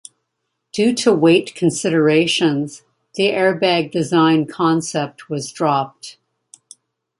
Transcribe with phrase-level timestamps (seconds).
[0.73, 2.81] Due to weight considerations,
[3.13, 6.17] the airbag design concept was dropped.